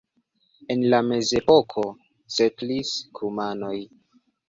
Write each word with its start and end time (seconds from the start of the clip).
En 0.75 0.81
la 0.93 1.01
mezepoko 1.09 1.85
setlis 2.39 2.99
kumanoj. 3.21 3.79